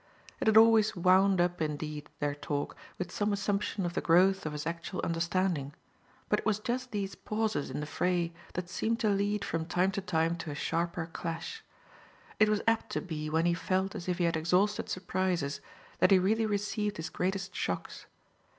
[0.39, 4.51] It had always wound up indeed, their talk, with some assumption of the growth of
[4.53, 5.75] his actual understanding;
[6.27, 9.91] but it was just these pauses in the fray that seemed to lead from time
[9.91, 11.63] to time to a sharper clash.
[12.39, 15.61] It was apt to be when he felt as if he had exhausted surprises
[15.99, 18.07] that he really received his greatest shocks.